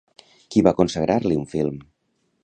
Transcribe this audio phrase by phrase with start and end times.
[0.53, 1.77] Qui va consagrar-li un film?